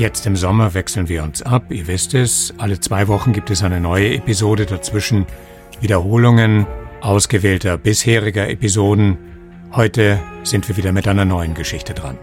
[0.00, 2.54] Jetzt im Sommer wechseln wir uns ab, ihr wisst es.
[2.56, 5.26] Alle zwei Wochen gibt es eine neue Episode dazwischen.
[5.82, 6.66] Wiederholungen
[7.02, 9.18] ausgewählter bisheriger Episoden.
[9.72, 12.16] Heute sind wir wieder mit einer neuen Geschichte dran.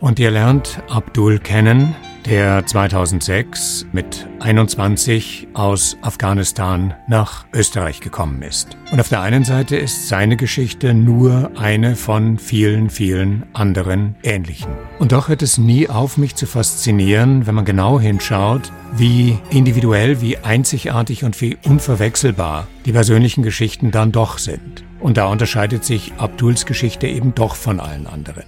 [0.00, 1.94] Und ihr lernt Abdul kennen,
[2.26, 8.76] der 2006 mit 21 aus Afghanistan nach Österreich gekommen ist.
[8.90, 14.72] Und auf der einen Seite ist seine Geschichte nur eine von vielen, vielen anderen ähnlichen.
[14.98, 20.20] Und doch hört es nie auf, mich zu faszinieren, wenn man genau hinschaut, wie individuell,
[20.20, 24.84] wie einzigartig und wie unverwechselbar die persönlichen Geschichten dann doch sind.
[25.00, 28.44] Und da unterscheidet sich Abduls Geschichte eben doch von allen anderen.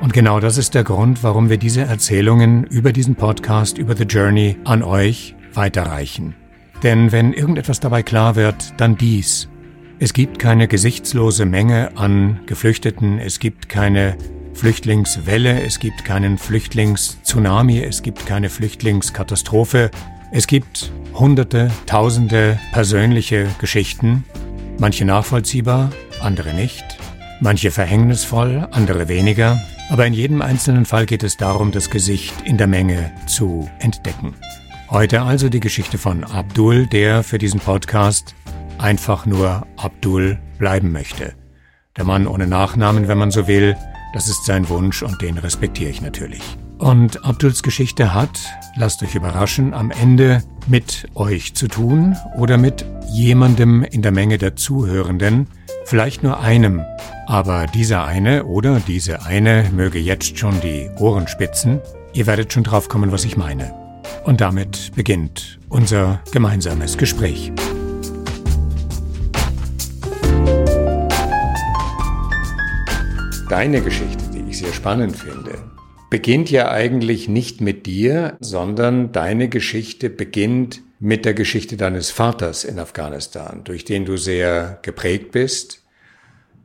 [0.00, 4.04] Und genau das ist der Grund, warum wir diese Erzählungen über diesen Podcast, über The
[4.04, 6.34] Journey an euch weiterreichen.
[6.82, 9.48] Denn wenn irgendetwas dabei klar wird, dann dies.
[9.98, 14.16] Es gibt keine gesichtslose Menge an Geflüchteten, es gibt keine
[14.52, 19.90] Flüchtlingswelle, es gibt keinen Flüchtlingstsunami, es gibt keine Flüchtlingskatastrophe.
[20.32, 24.24] Es gibt hunderte, tausende persönliche Geschichten,
[24.78, 26.84] manche nachvollziehbar, andere nicht,
[27.40, 29.58] manche verhängnisvoll, andere weniger,
[29.88, 34.34] aber in jedem einzelnen Fall geht es darum, das Gesicht in der Menge zu entdecken.
[34.90, 38.34] Heute also die Geschichte von Abdul, der für diesen Podcast
[38.78, 41.34] einfach nur Abdul bleiben möchte.
[41.96, 43.76] Der Mann ohne Nachnamen, wenn man so will,
[44.12, 46.42] das ist sein Wunsch und den respektiere ich natürlich.
[46.78, 48.38] Und Abduls Geschichte hat,
[48.76, 54.36] lasst euch überraschen, am Ende mit euch zu tun oder mit jemandem in der Menge
[54.36, 55.48] der Zuhörenden,
[55.86, 56.84] vielleicht nur einem,
[57.28, 61.80] aber dieser eine oder diese eine möge jetzt schon die Ohren spitzen.
[62.12, 63.72] Ihr werdet schon drauf kommen, was ich meine.
[64.24, 67.52] Und damit beginnt unser gemeinsames Gespräch.
[73.48, 75.56] Deine Geschichte, die ich sehr spannend finde,
[76.10, 82.64] beginnt ja eigentlich nicht mit dir, sondern deine Geschichte beginnt mit der Geschichte deines Vaters
[82.64, 85.84] in Afghanistan, durch den du sehr geprägt bist,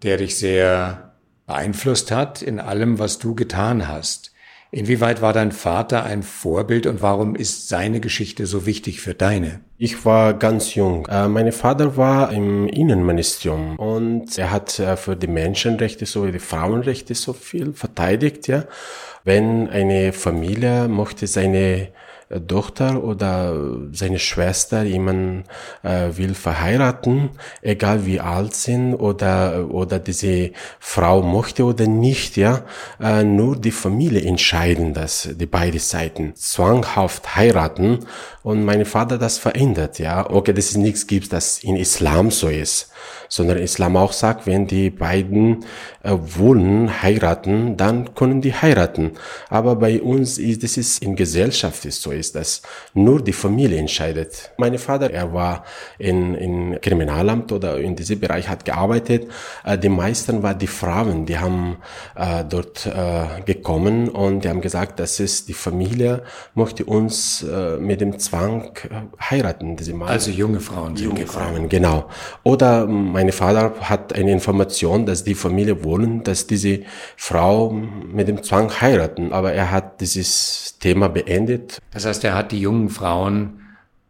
[0.01, 1.13] der dich sehr
[1.45, 4.31] beeinflusst hat in allem, was du getan hast.
[4.71, 9.59] Inwieweit war dein Vater ein Vorbild und warum ist seine Geschichte so wichtig für deine?
[9.77, 11.05] Ich war ganz jung.
[11.05, 16.39] Äh, mein Vater war im Innenministerium und er hat äh, für die Menschenrechte sowie die
[16.39, 18.63] Frauenrechte so viel verteidigt, ja.
[19.23, 21.89] Wenn eine Familie möchte seine
[22.39, 23.55] Tochter oder
[23.91, 25.45] seine Schwester jemand
[25.83, 27.31] äh, will verheiraten,
[27.61, 32.63] egal wie alt sind oder oder diese Frau möchte oder nicht, ja,
[32.99, 36.35] äh, nur die Familie entscheiden das, die beide Seiten.
[36.35, 37.99] Zwanghaft heiraten
[38.43, 42.47] und mein Vater das verändert, ja, okay, das ist nichts gibt, das in Islam so
[42.47, 42.91] ist.
[43.29, 45.63] Sondern Islam auch sagt, wenn die beiden
[46.03, 49.11] äh, wollen heiraten, dann können die heiraten.
[49.49, 52.61] Aber bei uns ist das ist in Gesellschaft ist so ist, dass
[52.93, 54.51] nur die Familie entscheidet.
[54.57, 55.53] Mein Vater, er war
[55.97, 59.21] in, in Kriminalamt oder in diesem Bereich hat gearbeitet.
[59.65, 61.77] Äh, die meisten waren die Frauen, die haben
[62.15, 66.23] äh, dort äh, gekommen und die haben gesagt, dass es die Familie
[66.53, 69.75] möchte uns äh, mit dem Zwang äh, heiraten.
[69.75, 70.95] Diese also junge Frauen.
[70.95, 72.09] Junge Frauen, genau.
[72.43, 76.81] Oder mein Vater hat eine Information, dass die Familie wollen, dass diese
[77.17, 79.33] Frau mit dem Zwang heiraten.
[79.33, 81.79] Aber er hat dieses Thema beendet.
[81.93, 83.61] Das heißt, er hat die jungen Frauen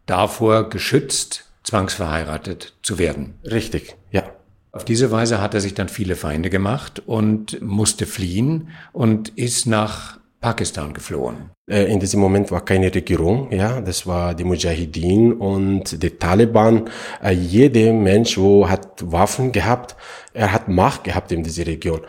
[0.06, 3.34] davor geschützt, zwangsverheiratet zu werden.
[3.44, 4.24] Richtig, ja.
[4.72, 9.66] Auf diese Weise hat er sich dann viele Feinde gemacht und musste fliehen und ist
[9.66, 11.50] nach Pakistan geflohen.
[11.70, 16.90] Äh, in diesem Moment war keine Regierung, ja, das war die Mujahideen und die Taliban.
[17.22, 19.94] Äh, jeder Mensch, wo hat Waffen gehabt,
[20.34, 22.00] er hat Macht gehabt in dieser Region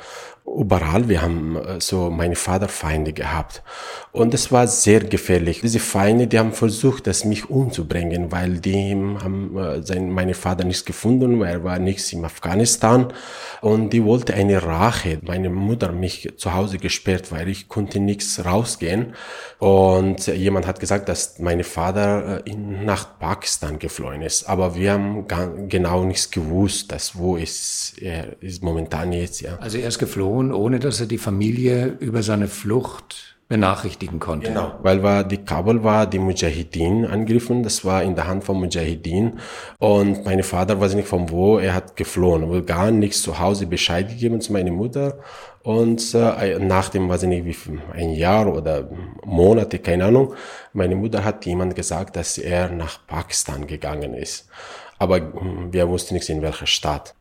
[0.46, 1.10] überall.
[1.10, 3.64] Wir haben äh, so meine Vaterfeinde gehabt.
[4.12, 5.62] Und es war sehr gefährlich.
[5.62, 10.66] Diese Feinde, die haben versucht, das mich umzubringen, weil die haben äh, sein, meine Vater
[10.66, 13.14] nichts gefunden, weil er war nichts in Afghanistan.
[13.62, 15.20] Und die wollte eine Rache.
[15.22, 19.16] Meine Mutter mich zu Hause gesperrt, weil ich konnte nichts rausgehen.
[19.60, 24.50] Und jemand hat gesagt, dass mein Vater äh, in, nach Pakistan geflohen ist.
[24.50, 25.26] Aber wir haben
[25.70, 29.58] genau nichts gewusst, dass wo ist er ist momentan jetzt, ja.
[29.60, 34.48] Also er ist geflohen tun, ohne dass er die Familie über seine Flucht benachrichtigen konnte.
[34.48, 38.58] Genau, weil war die Kabul war die Mujahideen angegriffen, das war in der Hand von
[38.58, 39.40] Mujahideen.
[39.78, 43.68] Und mein Vater weiß nicht von wo, er hat geflohen, aber gar nichts zu Hause
[43.68, 45.20] Bescheid gegeben zu meiner Mutter.
[45.62, 48.90] Und äh, nach dem, weiß ich nicht, wie ein Jahr oder
[49.24, 50.34] Monate, keine Ahnung,
[50.74, 54.50] meine Mutter hat jemand gesagt, dass er nach Pakistan gegangen ist,
[54.98, 57.14] aber hm, wir wussten nicht in welcher Stadt.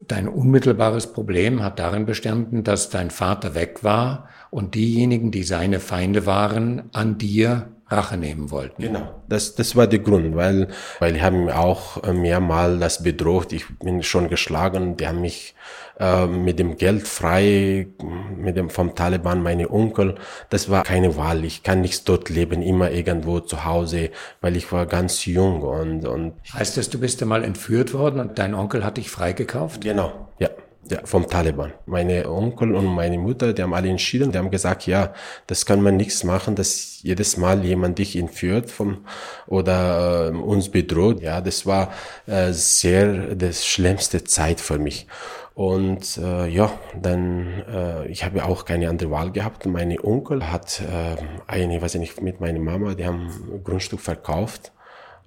[0.00, 5.78] Dein unmittelbares Problem hat darin bestanden, dass dein Vater weg war und diejenigen, die seine
[5.78, 8.80] Feinde waren, an dir Rache nehmen wollten.
[8.82, 10.68] Genau, das, das war der Grund, weil,
[11.00, 13.52] weil die haben auch mehrmal das bedroht.
[13.52, 15.54] Ich bin schon geschlagen, die haben mich
[15.98, 17.88] äh, mit dem Geld frei,
[18.36, 20.14] mit dem vom Taliban, meine Onkel.
[20.48, 21.44] Das war keine Wahl.
[21.44, 24.10] Ich kann nicht dort leben, immer irgendwo zu Hause,
[24.40, 26.34] weil ich war ganz jung und, und.
[26.54, 29.82] Heißt das, du bist einmal entführt worden und dein Onkel hat dich freigekauft?
[29.82, 30.48] Genau, ja.
[30.90, 31.72] Ja, vom Taliban.
[31.86, 35.12] Meine Onkel und meine Mutter, die haben alle entschieden, die haben gesagt, ja,
[35.46, 39.04] das kann man nichts machen, dass jedes Mal jemand dich entführt vom,
[39.46, 41.22] oder äh, uns bedroht.
[41.22, 41.92] Ja, das war
[42.26, 45.06] äh, sehr das schlimmste Zeit für mich.
[45.54, 49.66] Und äh, ja, dann, äh, ich habe auch keine andere Wahl gehabt.
[49.66, 51.16] Meine Onkel hat äh,
[51.46, 54.72] eine, weiß ich nicht, mit meiner Mama, die haben Grundstück verkauft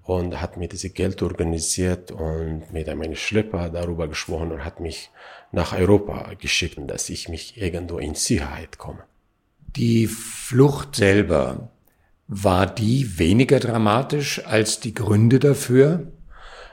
[0.03, 5.09] und hat mir diese Geld organisiert und mit meinem Schlepper darüber gesprochen und hat mich
[5.51, 9.03] nach Europa geschickt, dass ich mich irgendwo in Sicherheit komme.
[9.75, 11.69] Die Flucht selber,
[12.27, 16.07] war die weniger dramatisch als die Gründe dafür?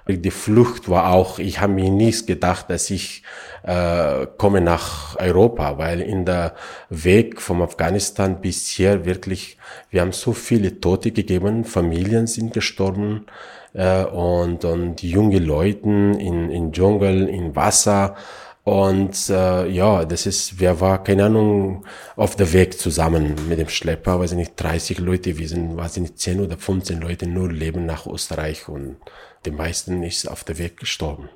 [0.08, 3.22] Die Flucht war auch, ich habe mir nicht gedacht, dass ich
[3.62, 6.54] äh, komme nach Europa, weil in der
[6.88, 9.58] Weg vom Afghanistan bis hier wirklich,
[9.90, 13.26] wir haben so viele Tote gegeben, Familien sind gestorben
[13.74, 18.16] äh, und, und junge Leute in, in Dschungel, in Wasser.
[18.62, 23.68] Und äh, ja, das ist, wer war, keine Ahnung, auf der Weg zusammen mit dem
[23.68, 27.26] Schlepper, weiß ich nicht, 30 Leute, wir sind, weiß ich nicht, 10 oder 15 Leute
[27.26, 28.96] nur leben nach Österreich und
[29.44, 31.28] die meisten ist auf der Weg gestorben.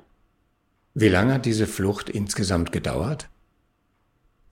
[0.93, 3.27] Wie lange hat diese Flucht insgesamt gedauert?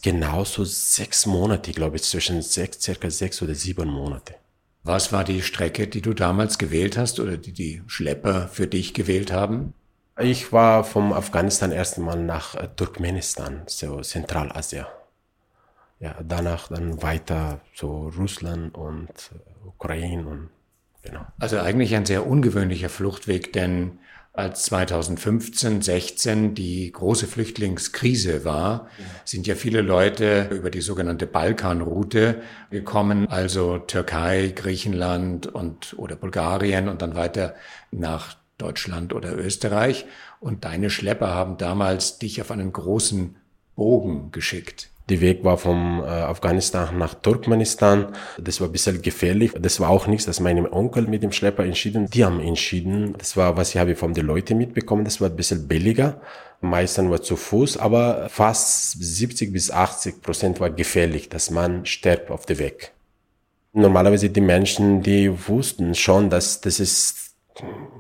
[0.02, 4.36] Genauso sechs Monate, glaube ich, zwischen sechs, circa sechs oder sieben Monate.
[4.84, 8.94] Was war die Strecke, die du damals gewählt hast oder die die Schlepper für dich
[8.94, 9.74] gewählt haben?
[10.20, 14.86] Ich war vom Afghanistan erstmal nach äh, Turkmenistan, so Zentralasien.
[16.00, 20.50] Ja, danach dann weiter so Russland und äh, Ukraine und
[21.04, 21.26] genau.
[21.40, 24.00] Also eigentlich ein sehr ungewöhnlicher Fluchtweg, denn
[24.36, 28.88] als 2015, 16 die große Flüchtlingskrise war,
[29.26, 32.42] sind ja viele Leute über die sogenannte Balkanroute
[32.72, 37.54] gekommen, also Türkei, Griechenland und oder Bulgarien und dann weiter
[37.92, 40.06] nach Deutschland oder Österreich.
[40.40, 43.36] Und deine Schlepper haben damals dich auf einen großen
[43.76, 44.90] Bogen geschickt.
[45.10, 48.14] Der Weg war vom äh, Afghanistan nach Turkmenistan.
[48.40, 49.52] Das war ein bisschen gefährlich.
[49.60, 52.10] Das war auch nichts, dass mein Onkel mit dem Schlepper entschieden.
[52.10, 53.14] Die haben entschieden.
[53.18, 55.04] Das war, was ich habe von den Leuten mitbekommen.
[55.04, 56.22] Das war ein bisschen billiger.
[56.62, 62.32] Meistens war zu Fuß, aber fast 70 bis 80 Prozent war gefährlich, dass man stirbt
[62.32, 62.94] auf dem Weg.
[63.74, 67.34] Normalerweise die Menschen, die wussten schon, dass das ist,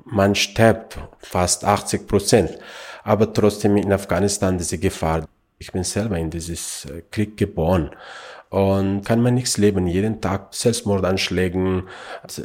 [0.05, 2.57] man stirbt fast 80 Prozent.
[3.03, 5.27] Aber trotzdem in Afghanistan diese Gefahr.
[5.63, 7.91] Ich bin selber in dieses äh, Krieg geboren
[8.49, 9.87] und kann man nichts leben.
[9.87, 11.83] Jeden Tag Selbstmordanschlägen,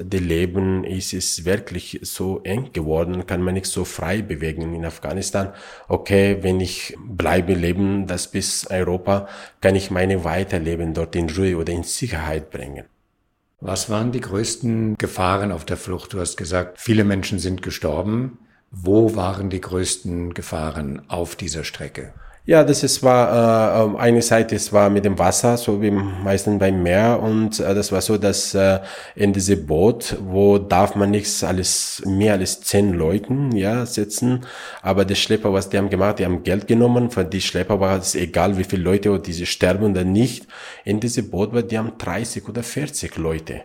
[0.00, 4.84] die Leben ist es wirklich so eng geworden, kann man nicht so frei bewegen in
[4.84, 5.52] Afghanistan.
[5.88, 9.26] Okay, wenn ich bleibe leben, das bis Europa,
[9.60, 12.84] kann ich meine Weiterleben dort in Ruhe oder in Sicherheit bringen.
[13.60, 16.12] Was waren die größten Gefahren auf der Flucht?
[16.12, 18.38] Du hast gesagt, viele Menschen sind gestorben.
[18.70, 22.12] Wo waren die größten Gefahren auf dieser Strecke?
[22.48, 25.90] Ja, das ist, war äh, ähm, eine Seite, es war mit dem Wasser, so wie
[25.90, 28.80] meistens beim Meer und äh, das war so, dass äh,
[29.14, 34.46] in diese Boot, wo darf man nichts alles mehr als zehn Leuten ja sitzen,
[34.80, 37.98] aber die Schlepper, was die haben gemacht, die haben Geld genommen, für die Schlepper war
[37.98, 40.46] es egal, wie viele Leute, diese sterben oder nicht.
[40.86, 43.60] In diese Boot war, die haben 30 oder 40 Leute.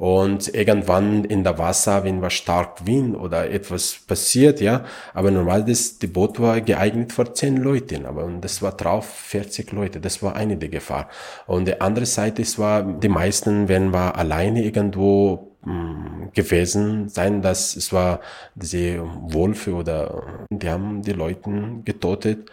[0.00, 5.62] Und irgendwann in der Wasser, wenn was stark Wind oder etwas passiert, ja, aber normal
[5.62, 10.22] das, die Boot war geeignet für zehn Leuten, aber das war drauf 40 Leute, das
[10.22, 11.10] war eine der Gefahr.
[11.46, 17.42] Und die andere Seite, es war, die meisten, wenn wir alleine irgendwo hm, gewesen sein,
[17.42, 18.20] dass es war
[18.54, 22.50] diese Wolfe oder die haben die Leuten getötet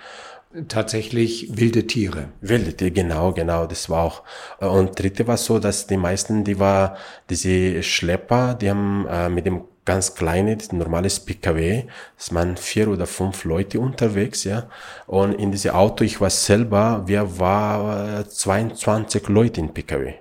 [0.68, 2.30] tatsächlich wilde Tiere.
[2.42, 4.24] Wilde Tiere, genau, genau, das war auch.
[4.60, 6.98] Und dritte war so, dass die meisten, die war,
[7.30, 11.86] diese Schlepper, die haben äh, mit dem ganz kleine, normales PKW.
[12.18, 14.70] Es waren vier oder fünf Leute unterwegs, ja.
[15.08, 20.16] Und in diesem Auto, ich war selber, wir waren 22 Leute in PKW.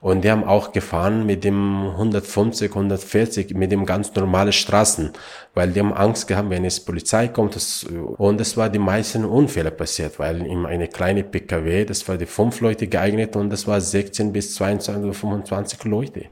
[0.00, 5.12] Und die haben auch gefahren mit dem 150, 140, mit dem ganz normalen Straßen,
[5.54, 7.56] weil die haben Angst gehabt, wenn es Polizei kommt.
[7.56, 12.18] Das, und es war die meisten Unfälle passiert, weil in eine kleine PKW, das war
[12.18, 16.26] die fünf Leute geeignet und das war 16 bis 22 oder 25 Leute.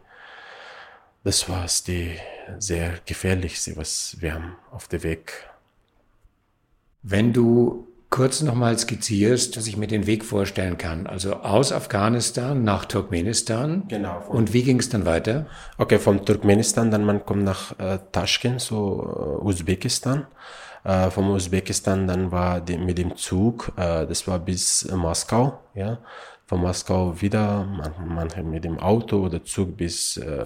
[1.25, 2.17] Das war die
[2.59, 5.33] sehr gefährlichste, was wir haben auf dem Weg.
[7.03, 11.07] Wenn du kurz nochmal skizzierst, dass ich mir den Weg vorstellen kann.
[11.07, 13.85] Also aus Afghanistan nach Turkmenistan.
[13.89, 14.23] Genau.
[14.29, 15.47] Und wie ging es dann weiter?
[15.79, 20.27] Okay, von Turkmenistan, dann man kommt nach äh, Taschkent, so äh, Usbekistan.
[20.85, 25.99] Äh, vom Usbekistan dann war die, mit dem Zug, äh, das war bis Moskau, ja.
[26.45, 30.45] Von Moskau wieder, man, manche mit dem Auto oder Zug bis äh,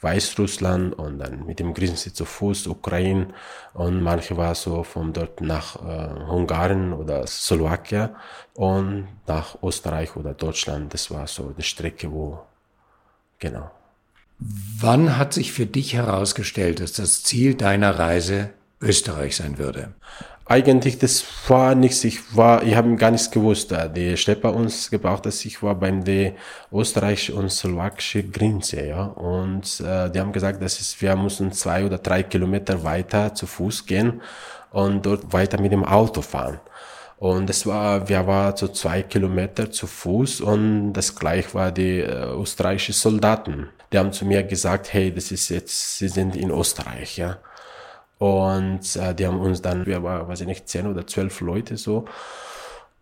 [0.00, 3.28] Weißrussland und dann mit dem Grenze zu Fuß Ukraine
[3.74, 8.10] und manche war so von dort nach äh, Ungarn oder Slowakei
[8.54, 10.94] und nach Österreich oder Deutschland.
[10.94, 12.40] Das war so die Strecke, wo
[13.38, 13.70] genau.
[14.38, 18.50] Wann hat sich für dich herausgestellt, dass das Ziel deiner Reise
[18.80, 19.94] Österreich sein würde?
[20.48, 22.02] Eigentlich das war nichts.
[22.04, 23.74] Ich war, ich habe gar nichts gewusst.
[23.94, 26.32] Die Schlepper uns gebraucht, dass ich war beim der
[26.72, 29.04] österreichische und slowakische Grenze, ja.
[29.04, 33.46] Und äh, die haben gesagt, dass es, wir müssen zwei oder drei Kilometer weiter zu
[33.46, 34.22] Fuß gehen
[34.70, 36.60] und dort weiter mit dem Auto fahren.
[37.18, 42.00] Und das war, wir waren so zwei Kilometer zu Fuß und das gleich war die
[42.00, 43.68] äh, österreichische Soldaten.
[43.92, 47.38] Die haben zu mir gesagt, hey, das ist jetzt, sie sind in Österreich, ja.
[48.18, 51.76] Und äh, die haben uns dann, wir waren, weiß ich nicht, zehn oder zwölf Leute
[51.76, 52.04] so,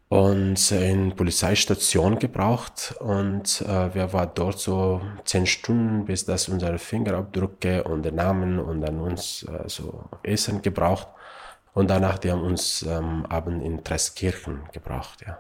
[0.08, 6.78] und in Polizeistation gebraucht und äh, wir waren dort so zehn Stunden, bis das unsere
[6.78, 11.08] Fingerabdrücke und der Namen und dann uns äh, so Essen gebraucht
[11.74, 15.38] und danach die haben uns ähm, Abend in Treskirchen gebraucht, ja.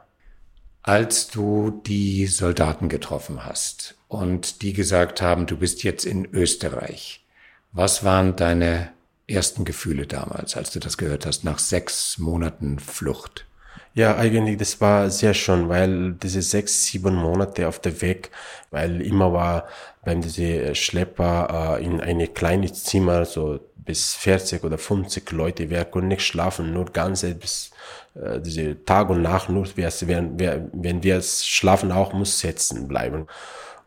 [0.82, 7.24] Als du die Soldaten getroffen hast und die gesagt haben, du bist jetzt in Österreich,
[7.72, 8.90] was waren deine
[9.28, 13.46] ersten Gefühle damals, als du das gehört hast, nach sechs Monaten Flucht?
[13.94, 18.30] Ja, eigentlich, das war sehr schön, weil diese sechs, sieben Monate auf der Weg,
[18.70, 19.66] weil immer war
[20.04, 25.84] beim diese Schlepper äh, in eine kleine Zimmer, so bis 40 oder 50 Leute, wir
[25.86, 27.70] konnten nicht schlafen, nur ganze bis
[28.14, 33.26] äh, diese Tag und Nacht, nur wenn wir, wenn wir schlafen auch, muss sitzen bleiben.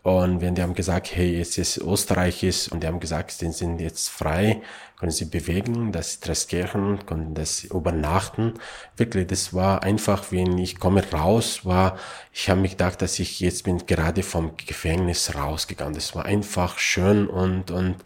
[0.01, 3.51] Und wenn die haben gesagt, hey, jetzt ist Österreich ist, und die haben gesagt, sie
[3.51, 4.61] sind jetzt frei,
[4.97, 8.53] können sie bewegen, das Treskirchen, können das übernachten.
[8.95, 11.97] Wirklich, das war einfach, wenn ich komme raus, war,
[12.33, 15.93] ich habe mich gedacht, dass ich jetzt bin gerade vom Gefängnis rausgegangen.
[15.93, 17.97] Das war einfach schön und, und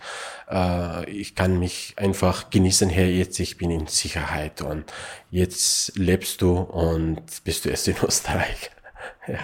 [0.49, 4.91] äh, ich kann mich einfach genießen, hey, jetzt ich bin in Sicherheit und
[5.29, 8.71] jetzt lebst du und bist du erst in Österreich.
[9.27, 9.37] ja.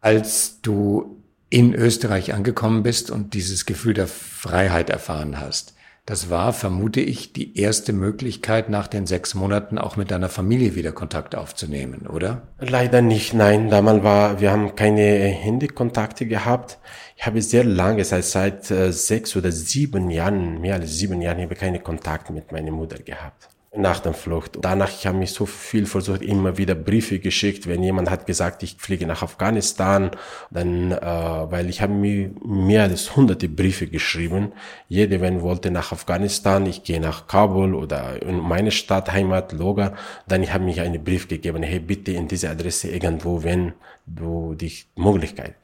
[0.00, 5.74] Als du in Österreich angekommen bist und dieses Gefühl der Freiheit erfahren hast,
[6.06, 10.76] das war, vermute ich, die erste Möglichkeit, nach den sechs Monaten auch mit deiner Familie
[10.76, 12.42] wieder Kontakt aufzunehmen, oder?
[12.60, 13.70] Leider nicht, nein.
[13.70, 16.78] Damals war, wir haben keine Handykontakte gehabt.
[17.16, 21.42] Ich habe sehr lange, seit, seit äh, sechs oder sieben Jahren, mehr als sieben Jahren,
[21.42, 24.58] habe keine Kontakte mit meiner Mutter gehabt nach der Flucht.
[24.60, 28.62] Danach ich habe ich so viel versucht, immer wieder Briefe geschickt, wenn jemand hat gesagt,
[28.62, 30.10] ich fliege nach Afghanistan,
[30.50, 34.52] dann, äh, weil ich habe mir mehr als hunderte Briefe geschrieben.
[34.88, 39.94] Jeder, wenn wollte nach Afghanistan, ich gehe nach Kabul oder in meine Stadt, Heimat, Logar,
[40.26, 43.72] dann ich habe mich einen Brief gegeben, hey, bitte in diese Adresse irgendwo, wenn
[44.06, 45.54] du die Möglichkeit.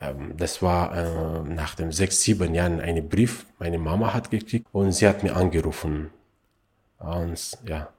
[0.00, 4.66] Ähm, das war äh, nach dem sechs, sieben Jahren ein Brief, meine Mama hat gekriegt
[4.72, 6.10] und sie hat mir angerufen
[7.02, 7.92] und ja.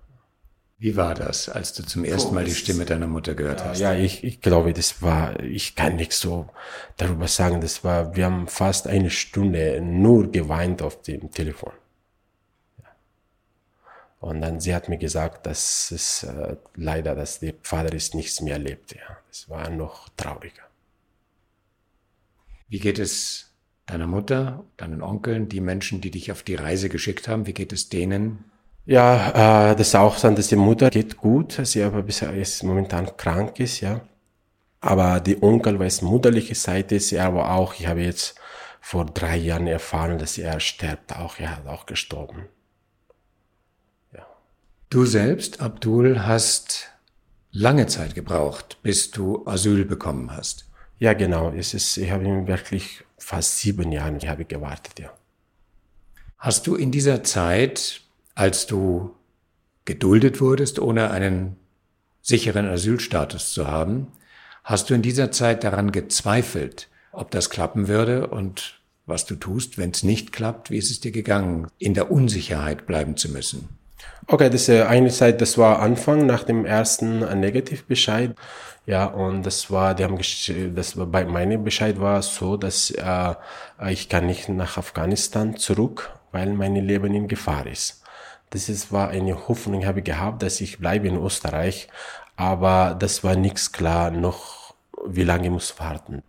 [0.79, 3.79] Wie war das, als du zum ersten Mal die Stimme deiner Mutter gehört hast?
[3.79, 6.50] Ja, ich, ich glaube, das war, ich kann nichts so
[6.98, 7.62] darüber sagen.
[7.62, 11.72] Das war, wir haben fast eine Stunde nur geweint auf dem Telefon.
[14.19, 18.41] Und dann, sie hat mir gesagt, dass es äh, leider, dass der Vater ist nichts
[18.41, 18.93] mehr lebt.
[18.93, 20.63] Ja, das war noch trauriger.
[22.67, 23.53] Wie geht es
[23.86, 27.48] deiner Mutter, deinen Onkeln, die Menschen, die dich auf die Reise geschickt haben?
[27.48, 28.45] Wie geht es denen,
[28.86, 32.63] ja, äh, das ist auch so, dass die Mutter geht gut, sie aber bisher ist
[32.63, 34.02] momentan krank ist, ja.
[34.82, 38.36] Aber die Onkel, weil es mutterliche Seite ist, er aber auch, ich habe jetzt
[38.82, 42.48] vor drei Jahren erfahren, dass er stirbt, auch, er hat auch gestorben.
[44.12, 44.25] Ja.
[44.90, 46.90] Du selbst, Abdul, hast
[47.54, 50.70] lange Zeit gebraucht, bis du Asyl bekommen hast.
[51.00, 51.52] Ja, genau.
[51.52, 55.13] Es ist, ich habe wirklich fast sieben Jahre ich habe gewartet, ja.
[56.38, 58.02] Hast du in dieser Zeit,
[58.36, 59.16] als du
[59.86, 61.58] geduldet wurdest, ohne einen
[62.22, 64.08] sicheren Asylstatus zu haben,
[64.63, 69.78] hast du in dieser Zeit daran gezweifelt, ob das klappen würde und was du tust,
[69.78, 73.68] wenn es nicht klappt, wie ist es dir gegangen, in der Unsicherheit bleiben zu müssen?
[74.28, 78.36] Okay, das ist eine Zeit, das war Anfang nach dem ersten Negativbescheid.
[78.86, 80.18] Ja, und das war, die haben,
[80.75, 83.36] das war bei meinem Bescheid war so, dass äh,
[83.90, 88.02] ich kann nicht nach Afghanistan zurück, weil mein Leben in Gefahr ist.
[88.53, 91.88] Das ist, war eine Hoffnung, ich habe gehabt, dass ich bleibe in Österreich,
[92.36, 94.75] aber das war nichts klar, noch
[95.07, 96.22] wie lange ich muss warten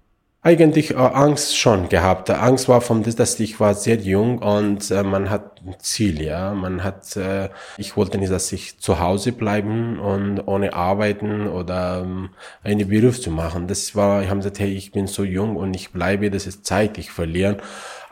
[0.44, 2.30] eigentlich äh, Angst schon gehabt.
[2.30, 6.52] Angst war vom, dass ich war sehr jung und äh, man hat ein Ziel, ja.
[6.52, 7.48] Man hat, äh,
[7.78, 12.30] ich wollte nicht, dass ich zu Hause bleiben und ohne arbeiten oder ähm,
[12.62, 13.68] einen Beruf zu machen.
[13.68, 16.66] Das war, ich habe gesagt, hey, ich bin so jung und ich bleibe, das ist
[16.66, 17.56] Zeit, ich verlieren.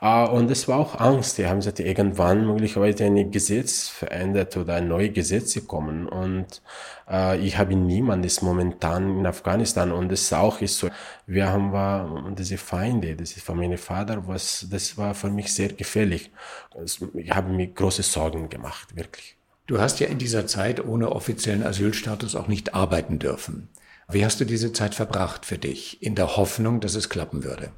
[0.05, 1.39] Uh, und es war auch Angst.
[1.39, 6.09] Die haben gesagt, irgendwann möglicherweise ein Gesetz verändert oder neue Gesetze kommen.
[6.09, 6.61] Und
[7.41, 9.93] ich habe niemandes momentan in Afghanistan.
[9.93, 10.89] Und es auch ist so,
[11.27, 15.53] wir haben war diese Feinde, das ist von meinem Vater, was, das war für mich
[15.53, 16.31] sehr gefährlich.
[17.15, 19.37] Ich habe mir große Sorgen gemacht, wirklich.
[19.67, 23.69] Du hast ja in dieser Zeit ohne offiziellen Asylstatus auch nicht arbeiten dürfen.
[24.09, 27.71] Wie hast du diese Zeit verbracht für dich, in der Hoffnung, dass es klappen würde?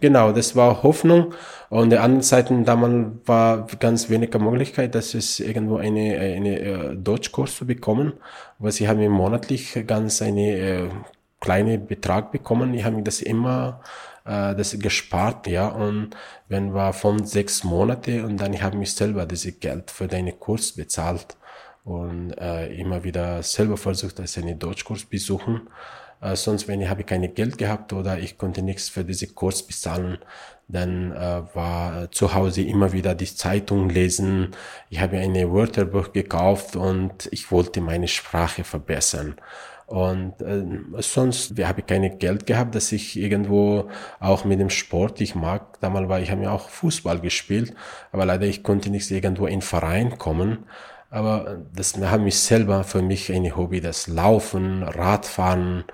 [0.00, 1.34] Genau, das war Hoffnung.
[1.68, 6.96] Und der anderen Seite damals war ganz wenige Möglichkeit, dass es irgendwo eine, eine äh,
[6.96, 8.12] Deutschkurs zu bekommen.
[8.58, 10.88] Was ich habe monatlich ganz eine äh,
[11.40, 12.74] kleine Betrag bekommen.
[12.74, 13.80] Ich habe das immer
[14.24, 15.68] äh, das gespart, ja.
[15.68, 16.10] Und
[16.48, 20.38] wenn war von sechs Monate und dann ich habe mich selber dieses Geld für deinen
[20.38, 21.36] Kurs bezahlt
[21.84, 25.68] und äh, immer wieder selber versucht, dass ich einen Deutschkurs besuchen.
[26.26, 29.62] Äh, sonst, wenn ich habe keine Geld gehabt oder ich konnte nichts für diese Kurs
[29.62, 30.18] bezahlen,
[30.68, 34.50] dann äh, war zu Hause immer wieder die Zeitung lesen.
[34.90, 39.36] Ich habe eine Wörterbuch gekauft und ich wollte meine Sprache verbessern.
[39.86, 40.64] Und äh,
[40.98, 45.36] sonst wir habe ich keine Geld gehabt, dass ich irgendwo auch mit dem Sport, ich
[45.36, 47.72] mag, damals war ich habe ja auch Fußball gespielt,
[48.10, 50.66] aber leider ich konnte nicht irgendwo in Verein kommen.
[51.16, 55.84] Aber das haben mich selber für mich ein Hobby, das Laufen, Radfahren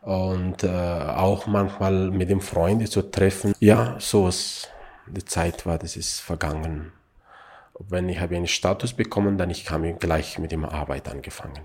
[0.00, 3.54] und äh, auch manchmal mit dem Freunde zu treffen.
[3.60, 4.70] Ja, so ist
[5.06, 6.90] die Zeit war, das ist vergangen.
[7.78, 11.62] Wenn ich habe einen Status bekommen, dann ich habe gleich mit dem Arbeit angefangen.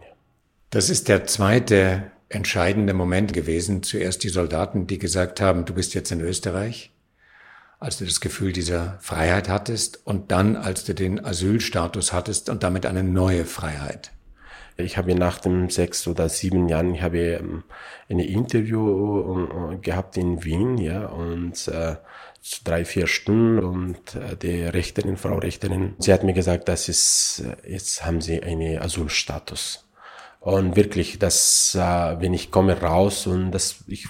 [0.69, 3.81] Das ist der zweite entscheidende Moment gewesen.
[3.81, 6.91] Zuerst die Soldaten, die gesagt haben, du bist jetzt in Österreich
[7.79, 12.63] als du das Gefühl dieser Freiheit hattest und dann, als du den Asylstatus hattest und
[12.63, 14.11] damit eine neue Freiheit?
[14.77, 17.63] Ich habe nach den sechs oder sieben Jahren, ich habe ähm,
[18.09, 21.95] ein Interview äh, gehabt in Wien, ja, und äh,
[22.63, 27.43] drei, vier Stunden und äh, die Richterin, Frau Richterin, sie hat mir gesagt, dass es,
[27.43, 29.87] äh, jetzt haben sie einen Asylstatus.
[30.39, 34.07] Und wirklich, dass, äh, wenn ich komme raus und das, ich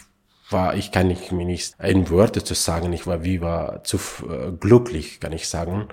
[0.49, 3.97] war, ich kann nicht, mir nicht ein Wort zu sagen, ich war wie war zu
[3.97, 5.87] äh, glücklich, kann ich sagen.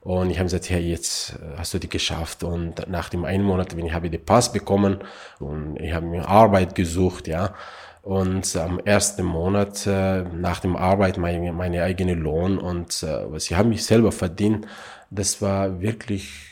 [0.00, 2.42] Und ich habe gesagt, hey, jetzt äh, hast du die geschafft.
[2.42, 4.98] Und nach dem einen Monat, wenn ich habe den Pass bekommen
[5.38, 7.54] und ich habe mir Arbeit gesucht, ja.
[8.02, 13.50] Und am ersten Monat äh, nach dem Arbeit meine, meine eigene Lohn und äh, was
[13.50, 14.66] ich habe mich selber verdient,
[15.10, 16.48] das war wirklich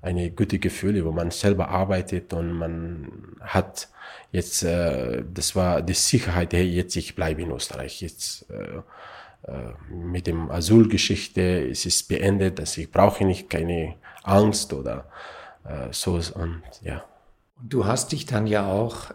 [0.00, 3.88] eine gute Gefühle, wo man selber arbeitet und man hat
[4.32, 8.80] jetzt, äh, das war die Sicherheit, hey, jetzt ich bleibe in Österreich, jetzt äh,
[9.50, 15.08] äh, mit dem Asylgeschichte es ist beendet, dass ich brauche nicht keine Angst oder
[15.64, 17.04] äh, so und ja.
[17.64, 19.12] Du hast dich dann ja auch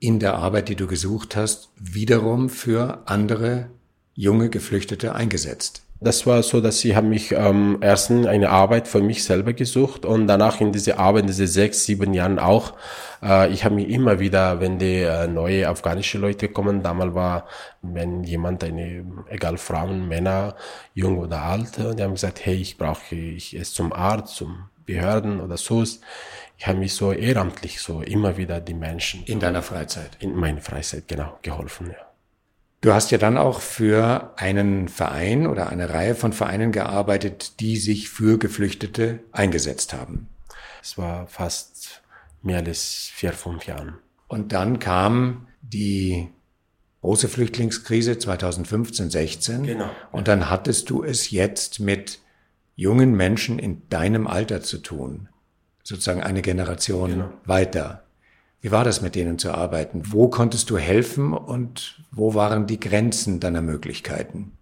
[0.00, 3.70] in der Arbeit, die du gesucht hast, wiederum für andere
[4.14, 5.84] junge Geflüchtete eingesetzt.
[6.02, 10.04] Das war so, dass ich habe mich ähm, erst eine Arbeit für mich selber gesucht
[10.04, 12.74] und danach in diese Arbeit, in diese sechs, sieben Jahren auch.
[13.22, 17.46] Äh, ich habe mich immer wieder, wenn die äh, neue afghanische Leute kommen, damals war,
[17.82, 20.56] wenn jemand, eine, egal Frauen, Männer,
[20.92, 25.40] jung oder alt, die haben gesagt, hey, ich brauche ich es zum Arzt, zum Behörden
[25.40, 25.84] oder so.
[26.58, 29.22] Ich habe mich so ehrenamtlich so immer wieder die Menschen.
[29.26, 30.16] In deiner Freizeit?
[30.18, 32.11] In meiner Freizeit, genau, geholfen, ja.
[32.82, 37.76] Du hast ja dann auch für einen Verein oder eine Reihe von Vereinen gearbeitet, die
[37.76, 40.28] sich für Geflüchtete eingesetzt haben.
[40.82, 42.02] Es war fast
[42.42, 43.98] mehr als vier, fünf Jahren.
[44.26, 46.28] Und dann kam die
[47.02, 49.62] große Flüchtlingskrise 2015, 16.
[49.62, 49.88] Genau.
[50.10, 52.18] Und dann hattest du es jetzt mit
[52.74, 55.28] jungen Menschen in deinem Alter zu tun.
[55.84, 57.32] Sozusagen eine Generation genau.
[57.44, 58.02] weiter.
[58.62, 60.02] Wie war das mit denen zu arbeiten?
[60.06, 64.52] Wo konntest du helfen und wo waren die Grenzen deiner Möglichkeiten?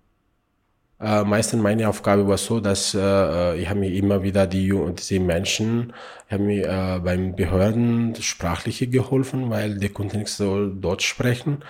[0.98, 5.20] Äh, meistens meine Aufgabe war so, dass äh, ich habe mir immer wieder die diese
[5.20, 5.92] Menschen,
[6.30, 11.62] ich mir äh, beim Behörden sprachliche geholfen, weil die konnten nicht so Deutsch sprechen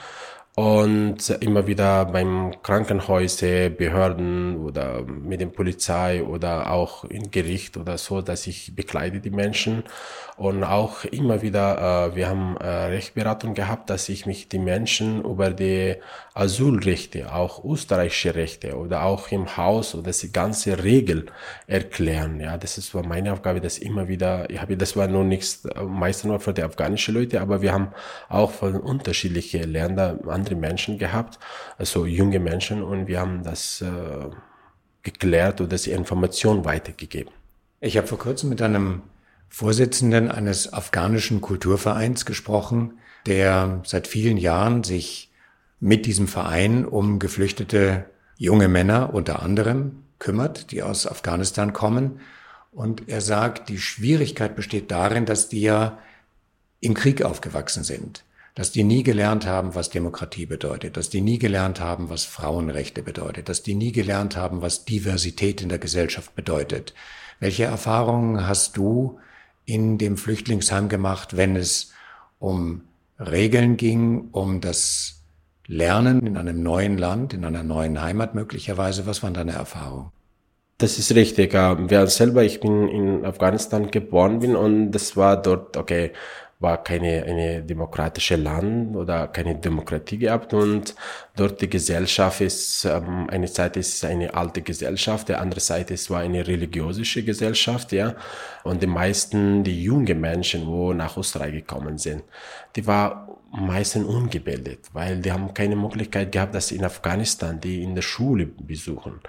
[0.57, 7.97] und immer wieder beim Krankenhäuser, Behörden oder mit dem Polizei oder auch im Gericht oder
[7.99, 9.85] so, dass ich bekleide die Menschen.
[10.37, 15.23] Und auch immer wieder, äh, wir haben äh, Rechtsberatung gehabt, dass ich mich die Menschen
[15.25, 15.97] über die
[16.41, 21.27] Asylrechte, auch österreichische Rechte oder auch im Haus oder die ganze Regel
[21.67, 22.41] erklären.
[22.41, 25.65] Ja, das ist war meine Aufgabe, das immer wieder, ich habe, das war nur nichts,
[25.87, 27.89] meistens nur für die afghanischen Leute, aber wir haben
[28.31, 31.39] auch von unterschiedlichen Ländern andere Menschen gehabt,
[31.77, 34.31] also junge Menschen und wir haben das äh,
[35.03, 37.35] geklärt oder die Information weitergegeben.
[37.81, 39.03] Ich habe vor kurzem mit einem
[39.51, 45.30] Vorsitzenden eines afghanischen Kulturvereins gesprochen, der seit vielen Jahren sich
[45.81, 48.05] mit diesem Verein um geflüchtete
[48.37, 52.21] junge Männer unter anderem kümmert, die aus Afghanistan kommen.
[52.73, 55.99] Und er sagt, die Schwierigkeit besteht darin, dass die ja
[56.81, 61.39] im Krieg aufgewachsen sind, dass die nie gelernt haben, was Demokratie bedeutet, dass die nie
[61.39, 66.35] gelernt haben, was Frauenrechte bedeutet, dass die nie gelernt haben, was Diversität in der Gesellschaft
[66.35, 66.95] bedeutet.
[67.41, 69.19] Welche Erfahrungen hast du
[69.65, 71.93] in dem Flüchtlingsheim gemacht, wenn es
[72.39, 72.83] um
[73.19, 75.20] Regeln ging, um das
[75.71, 79.07] Lernen in einem neuen Land, in einer neuen Heimat möglicherweise.
[79.07, 80.11] Was waren deine Erfahrungen?
[80.79, 81.53] Das ist richtig.
[81.53, 86.13] Wer selber, ich bin in Afghanistan geboren bin und das war dort, okay,
[86.59, 90.95] war keine eine demokratische Land oder keine Demokratie gehabt und
[91.35, 96.11] dort die Gesellschaft ist ähm, eine Seite ist eine alte Gesellschaft, der andere Seite ist
[96.11, 98.15] war eine religiöse Gesellschaft, ja
[98.63, 102.25] und die meisten die jungen Menschen, wo nach Österreich gekommen sind,
[102.77, 107.95] die war meistens ungebildet, weil die haben keine Möglichkeit gehabt, dass in Afghanistan die in
[107.95, 109.21] der Schule besuchen.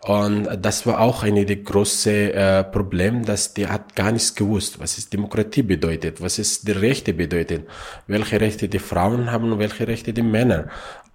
[0.00, 4.80] Und das war auch eine der große äh, Problem, dass die hat gar nichts gewusst,
[4.80, 7.66] was ist Demokratie bedeutet, was ist die Rechte bedeutet,
[8.06, 10.68] welche Rechte die Frauen haben und welche Rechte die Männer.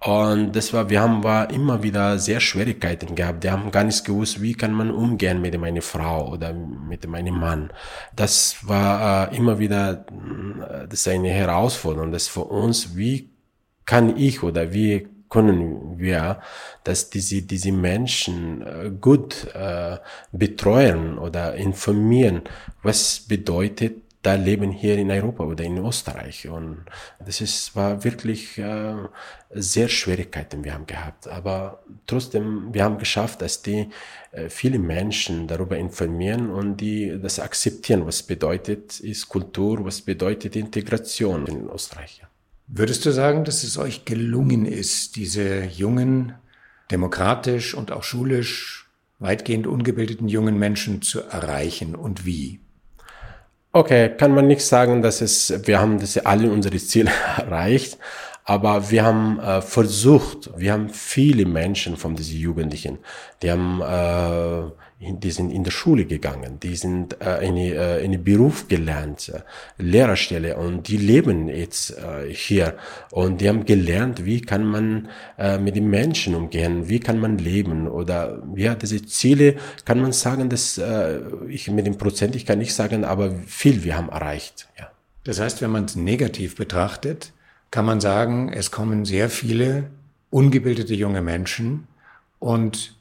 [0.04, 3.44] Und das war, wir haben war immer wieder sehr Schwierigkeiten gehabt.
[3.44, 7.38] Die haben gar nicht gewusst, wie kann man umgehen mit meiner Frau oder mit meinem
[7.38, 7.72] Mann.
[8.16, 12.10] Das war äh, immer wieder, äh, das ist eine Herausforderung.
[12.10, 13.30] Das für uns, wie
[13.84, 16.40] kann ich oder wie können wir,
[16.84, 19.96] dass diese, diese Menschen äh, gut äh,
[20.30, 22.42] betreuen oder informieren,
[22.82, 26.48] was bedeutet da leben hier in Europa oder in Österreich.
[26.48, 26.84] Und
[27.24, 28.94] das ist, war wirklich äh,
[29.50, 31.26] sehr Schwierigkeiten wir haben gehabt.
[31.26, 33.88] Aber trotzdem, wir haben geschafft, dass die
[34.30, 40.54] äh, viele Menschen darüber informieren und die das akzeptieren, was bedeutet ist Kultur, was bedeutet
[40.56, 42.22] Integration in Österreich.
[42.74, 46.32] Würdest du sagen, dass es euch gelungen ist, diese jungen,
[46.90, 52.60] demokratisch und auch schulisch weitgehend ungebildeten jungen Menschen zu erreichen und wie?
[53.72, 57.98] Okay, kann man nicht sagen, dass es, wir haben das alle unsere Ziele erreicht,
[58.44, 63.00] aber wir haben äh, versucht, wir haben viele Menschen von diesen Jugendlichen,
[63.42, 68.18] die haben, äh, die sind in der Schule gegangen, die sind äh, eine, äh, eine
[68.18, 69.40] Beruf gelernt, äh,
[69.82, 72.76] Lehrerstelle und die leben jetzt äh, hier
[73.10, 77.38] und die haben gelernt, wie kann man äh, mit den Menschen umgehen, wie kann man
[77.38, 82.46] leben oder ja, diese Ziele kann man sagen, dass äh, ich mit dem Prozent, ich
[82.46, 84.90] kann nicht sagen, aber viel wir haben erreicht, ja.
[85.24, 87.32] Das heißt, wenn man es negativ betrachtet,
[87.70, 89.90] kann man sagen, es kommen sehr viele
[90.30, 91.86] ungebildete junge Menschen
[92.40, 92.96] und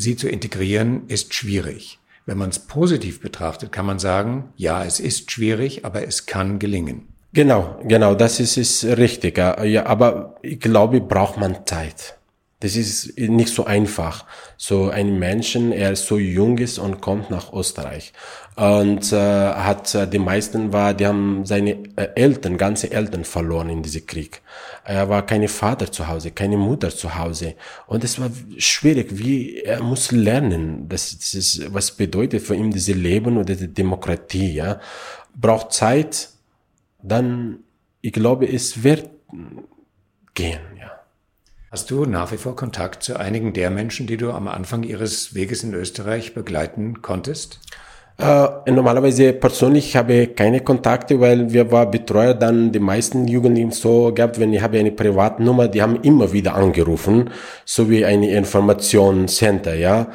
[0.00, 1.98] sie zu integrieren ist schwierig.
[2.26, 6.58] Wenn man es positiv betrachtet, kann man sagen, ja, es ist schwierig, aber es kann
[6.58, 7.08] gelingen.
[7.32, 9.38] Genau, genau, das ist, ist richtig.
[9.38, 12.18] Ja, aber ich glaube, braucht man Zeit.
[12.60, 14.26] Das ist nicht so einfach.
[14.56, 18.12] So ein Menschen, er so jung ist und kommt nach Österreich
[18.60, 23.70] und äh, hat äh, die meisten war, die haben seine äh, Eltern, ganze Eltern verloren
[23.70, 24.42] in diesem Krieg.
[24.84, 27.54] Er war keine Vater zu Hause, keine Mutter zu Hause
[27.86, 29.18] und es war schwierig.
[29.18, 33.72] Wie er muss lernen, das, das ist, was bedeutet für ihn diese Leben oder die
[33.72, 34.52] Demokratie.
[34.52, 34.80] Ja,
[35.34, 36.28] braucht Zeit.
[37.02, 37.60] Dann,
[38.02, 39.08] ich glaube, es wird
[40.34, 40.60] gehen.
[40.78, 40.89] Ja.
[41.72, 45.36] Hast du nach wie vor Kontakt zu einigen der Menschen, die du am Anfang ihres
[45.36, 47.60] Weges in Österreich begleiten konntest?
[48.18, 53.70] Äh, normalerweise persönlich habe ich keine Kontakte, weil wir war Betreuer dann die meisten Jugendlichen
[53.70, 57.30] so gehabt, wenn ich habe eine Privatnummer, die haben immer wieder angerufen,
[57.64, 60.08] so wie eine Informationscenter, ja.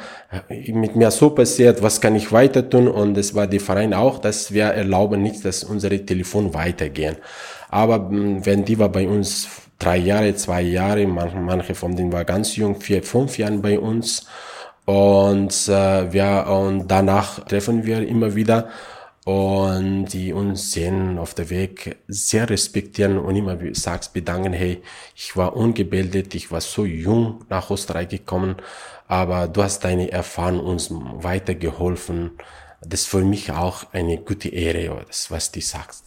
[0.50, 2.86] Mit mir so passiert, was kann ich weiter tun?
[2.86, 7.16] Und es war die Verein auch, dass wir erlauben nicht, dass unsere Telefon weitergehen.
[7.70, 12.24] Aber hm, wenn die war bei uns drei Jahre, zwei Jahre, manche, von denen war
[12.24, 14.26] ganz jung, vier, fünf Jahren bei uns.
[14.84, 18.68] Und äh, wir und danach treffen wir immer wieder
[19.26, 24.80] und die uns sehen auf der Weg sehr respektieren und immer sagst bedanken, hey,
[25.16, 28.54] ich war ungebildet, ich war so jung nach Österreich gekommen,
[29.08, 32.38] aber du hast deine Erfahrung uns weitergeholfen.
[32.82, 36.04] Das ist für mich auch eine gute Ehre, das, was du sagst.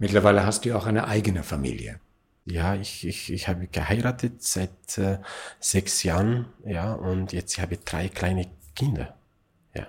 [0.00, 2.00] Mittlerweile hast du auch eine eigene Familie.
[2.46, 5.18] Ja, ich, ich, ich habe geheiratet seit äh,
[5.58, 9.14] sechs Jahren, ja, und jetzt habe ich drei kleine Kinder.
[9.74, 9.86] Ja.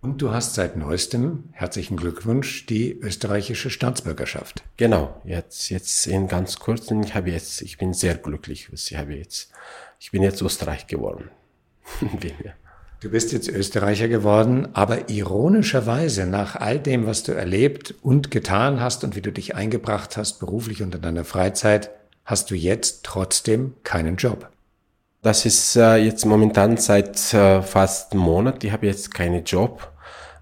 [0.00, 4.62] Und du hast seit neuestem, herzlichen Glückwunsch, die österreichische Staatsbürgerschaft.
[4.76, 9.14] Genau, jetzt, jetzt in ganz kurzen, ich habe jetzt, ich bin sehr glücklich, ich habe
[9.14, 9.52] jetzt,
[9.98, 11.30] ich bin jetzt Österreich geworden.
[13.00, 18.78] Du bist jetzt Österreicher geworden, aber ironischerweise nach all dem, was du erlebt und getan
[18.78, 21.88] hast und wie du dich eingebracht hast, beruflich und in deiner Freizeit,
[22.26, 24.50] hast du jetzt trotzdem keinen Job.
[25.22, 28.64] Das ist äh, jetzt momentan seit äh, fast einem Monat.
[28.64, 29.90] Ich habe jetzt keinen Job,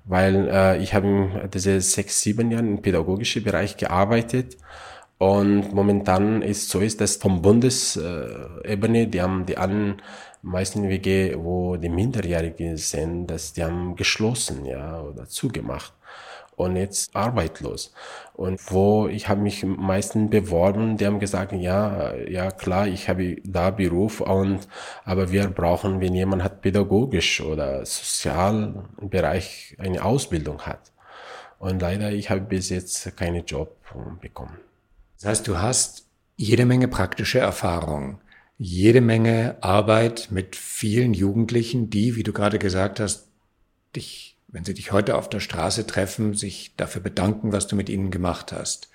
[0.04, 4.56] weil äh, ich habe diese sechs, sieben Jahren im pädagogischen Bereich gearbeitet.
[5.18, 10.02] Und momentan ist so ist, dass vom Bundesebene, die haben die allen
[10.42, 15.92] meisten WG, wo die Minderjährigen sind, dass die haben geschlossen, ja, oder zugemacht
[16.58, 17.92] und jetzt arbeitslos.
[18.34, 23.36] Und wo ich habe mich meisten beworben, die haben gesagt, ja, ja klar, ich habe
[23.44, 24.68] da Beruf und
[25.04, 30.92] aber wir brauchen, wenn jemand hat pädagogisch oder Sozialbereich eine Ausbildung hat.
[31.58, 33.76] Und leider, ich habe bis jetzt keinen Job
[34.20, 34.58] bekommen.
[35.16, 38.20] Das heißt, du hast jede Menge praktische Erfahrung
[38.58, 43.28] jede Menge Arbeit mit vielen Jugendlichen, die, wie du gerade gesagt hast,
[43.94, 47.88] dich, wenn sie dich heute auf der Straße treffen, sich dafür bedanken, was du mit
[47.88, 48.90] ihnen gemacht hast.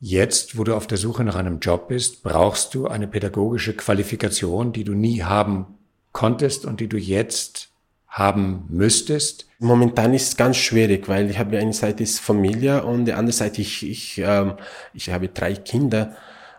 [0.00, 4.72] Jetzt, wo du auf der Suche nach einem Job bist, brauchst du eine pädagogische Qualifikation,
[4.72, 5.66] die du nie haben
[6.12, 7.70] konntest und die du jetzt
[8.08, 9.46] haben müsstest?
[9.58, 13.32] Momentan ist es ganz schwierig, weil ich habe eine Seite ist Familie und die andere
[13.32, 14.54] Seite ich ich ähm,
[14.92, 16.16] ich habe drei Kinder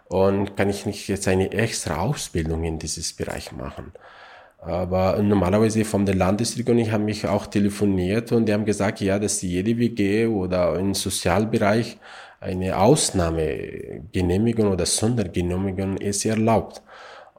[0.09, 3.91] und kann ich nicht jetzt eine extra Ausbildung in dieses Bereich machen.
[4.59, 9.19] Aber normalerweise von der Landesregierung, ich habe mich auch telefoniert und die haben gesagt, ja,
[9.19, 11.97] dass jede WG oder im Sozialbereich
[12.39, 16.81] eine Ausnahmegenehmigung oder Sondergenehmigung ist erlaubt.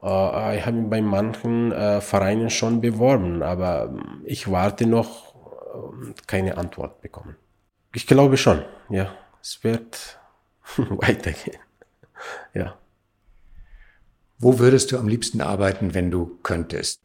[0.01, 6.13] Äh, ich habe mich bei manchen äh, Vereinen schon beworben, aber ich warte noch äh,
[6.25, 7.35] keine Antwort bekommen.
[7.93, 10.19] Ich glaube schon, ja, es wird
[10.77, 11.59] weitergehen
[12.53, 12.75] ja.
[14.37, 17.01] Wo würdest du am liebsten arbeiten, wenn du könntest?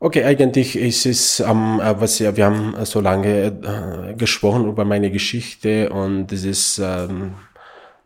[0.00, 5.12] Okay, eigentlich ist es, ähm, was ja, wir haben so lange äh, gesprochen über meine
[5.12, 7.34] Geschichte und es ist ähm,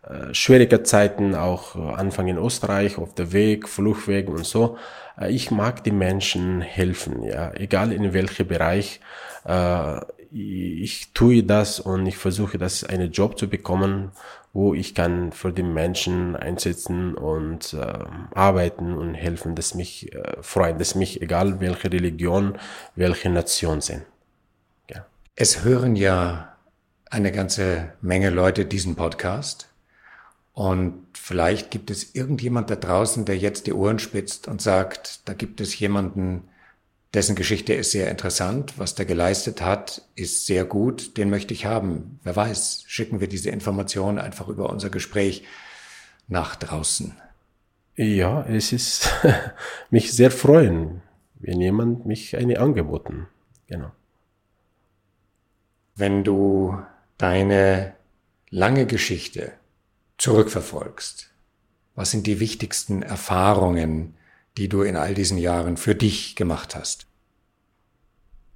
[0.02, 4.76] äh, schwierige Zeiten, auch Anfang in Österreich, auf der Weg, Fluchtweg und so.
[5.18, 9.00] Äh, ich mag die Menschen helfen, ja, egal in welchem Bereich.
[9.44, 14.12] Äh, ich tue das und ich versuche, das einen Job zu bekommen,
[14.56, 17.98] wo ich kann für die Menschen einsetzen und äh,
[18.34, 22.58] arbeiten und helfen, dass mich äh, freuen, dass mich, egal welche Religion,
[22.94, 24.06] welche Nation sind.
[24.88, 25.04] Ja.
[25.34, 26.56] Es hören ja
[27.10, 29.68] eine ganze Menge Leute diesen Podcast.
[30.54, 35.34] Und vielleicht gibt es irgendjemand da draußen, der jetzt die Ohren spitzt und sagt, da
[35.34, 36.48] gibt es jemanden,
[37.16, 41.64] dessen Geschichte ist sehr interessant, was der geleistet hat, ist sehr gut, den möchte ich
[41.64, 42.20] haben.
[42.22, 45.42] Wer weiß, schicken wir diese Information einfach über unser Gespräch
[46.29, 47.16] nach draußen.
[47.96, 49.09] Ja, es ist
[49.90, 51.00] mich sehr freuen,
[51.37, 53.29] wenn jemand mich eine angeboten.
[53.66, 53.90] Genau.
[55.94, 56.79] Wenn du
[57.16, 57.94] deine
[58.50, 59.52] lange Geschichte
[60.18, 61.31] zurückverfolgst,
[61.94, 64.16] was sind die wichtigsten Erfahrungen,
[64.56, 67.06] die du in all diesen Jahren für dich gemacht hast?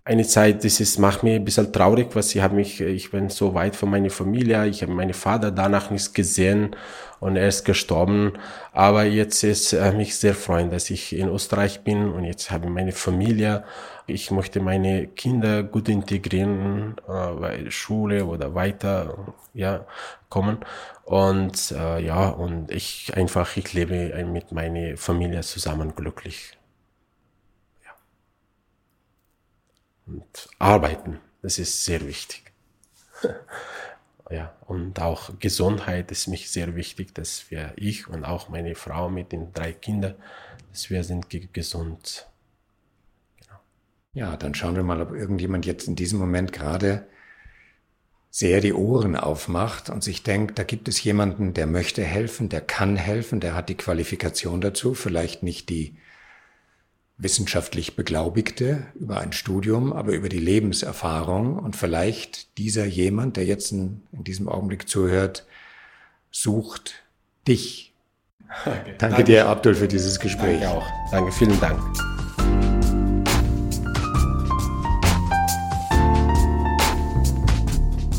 [0.02, 3.28] Eine Zeit, das ist, macht mich ein bisschen traurig, was ich habe mich, ich bin
[3.28, 6.74] so weit von meiner Familie, ich habe meinen Vater danach nicht gesehen
[7.20, 8.32] und er ist gestorben.
[8.72, 12.66] Aber jetzt ist äh, mich sehr freuen, dass ich in Österreich bin und jetzt habe
[12.66, 13.64] ich meine Familie.
[14.06, 19.86] Ich möchte meine Kinder gut integrieren, äh, bei Schule oder weiter, ja,
[20.30, 20.58] kommen.
[21.04, 26.56] Und äh, ja, und ich einfach, ich lebe mit meiner Familie zusammen glücklich.
[30.10, 32.42] Und arbeiten, das ist sehr wichtig.
[34.30, 39.08] ja, und auch Gesundheit ist mich sehr wichtig, dass wir, ich und auch meine Frau
[39.08, 40.16] mit den drei Kindern,
[40.70, 42.26] dass wir sind gesund.
[43.40, 43.60] Genau.
[44.14, 47.06] Ja, dann schauen wir mal, ob irgendjemand jetzt in diesem Moment gerade
[48.30, 52.60] sehr die Ohren aufmacht und sich denkt, da gibt es jemanden, der möchte helfen, der
[52.60, 55.96] kann helfen, der hat die Qualifikation dazu, vielleicht nicht die
[57.22, 63.72] wissenschaftlich beglaubigte über ein Studium, aber über die Lebenserfahrung und vielleicht dieser jemand, der jetzt
[63.72, 65.46] in, in diesem Augenblick zuhört,
[66.30, 66.94] sucht
[67.46, 67.92] dich.
[68.64, 70.60] Danke, Danke, Danke dir, Abdul, für dieses Gespräch.
[70.60, 70.86] Danke auch.
[71.10, 71.80] Danke, vielen Dank.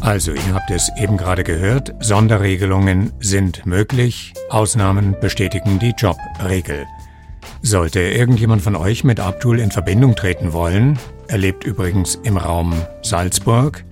[0.02, 6.88] Also, ihr habt es eben gerade gehört, Sonderregelungen sind möglich, Ausnahmen bestätigen die Jobregel.
[7.62, 10.98] Sollte irgendjemand von euch mit Abdul in Verbindung treten wollen,
[11.28, 13.86] er lebt übrigens im Raum Salzburg,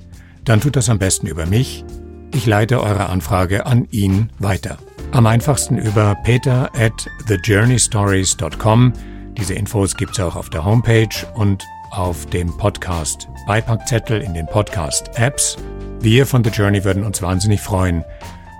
[0.43, 1.85] dann tut das am besten über mich.
[2.33, 4.77] Ich leite eure Anfrage an ihn weiter.
[5.11, 8.93] Am einfachsten über peter at thejourneystories.com.
[9.37, 15.57] Diese Infos gibt's auch auf der Homepage und auf dem Podcast Beipackzettel in den Podcast-Apps.
[16.01, 18.03] Wir von The Journey würden uns wahnsinnig freuen,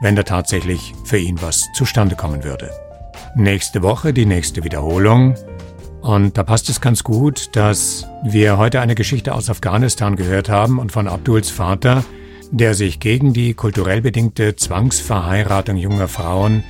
[0.01, 2.71] wenn da tatsächlich für ihn was zustande kommen würde.
[3.35, 5.35] Nächste Woche die nächste Wiederholung.
[6.01, 10.79] Und da passt es ganz gut, dass wir heute eine Geschichte aus Afghanistan gehört haben
[10.79, 12.03] und von Abduls Vater,
[12.51, 16.63] der sich gegen die kulturell bedingte Zwangsverheiratung junger Frauen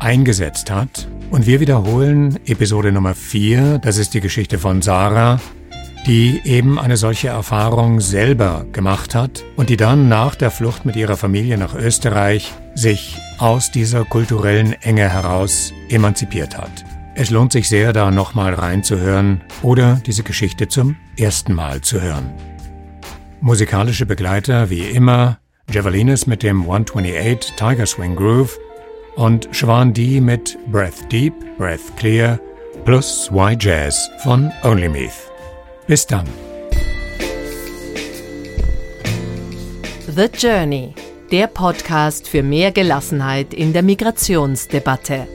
[0.00, 1.08] eingesetzt hat.
[1.30, 5.40] Und wir wiederholen Episode Nummer 4, das ist die Geschichte von Sarah,
[6.06, 10.96] die eben eine solche Erfahrung selber gemacht hat und die dann nach der Flucht mit
[10.96, 16.84] ihrer Familie nach Österreich sich aus dieser kulturellen Enge heraus emanzipiert hat.
[17.16, 22.32] Es lohnt sich sehr, da nochmal reinzuhören oder diese Geschichte zum ersten Mal zu hören.
[23.40, 28.56] Musikalische Begleiter wie immer Javelines mit dem 128 Tiger Swing Groove
[29.16, 32.38] und Schwan D mit Breath Deep, Breath Clear
[32.84, 35.32] plus Y Jazz von Only Meath.
[35.88, 36.28] Bis dann.
[40.06, 40.94] The Journey,
[41.32, 45.26] der Podcast für mehr Gelassenheit in der Migrationsdebatte.